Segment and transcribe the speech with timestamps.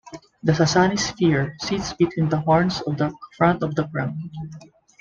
[0.41, 4.31] The Sasani sphere sits between the horns on the front of the crown.